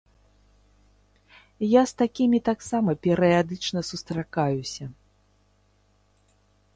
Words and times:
Я 1.71 1.81
з 1.91 1.99
такімі 2.01 2.39
таксама 2.49 2.91
перыядычна 3.03 3.79
сустракаюся. 3.91 4.89